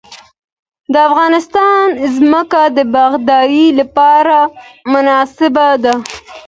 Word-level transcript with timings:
د 0.93 0.95
افغانستان 1.09 1.81
ځمکه 2.15 2.61
د 2.77 2.79
باغدارۍ 2.93 3.65
لپاره 3.79 4.37
مناسبه 4.93 5.67
ده 5.83 5.93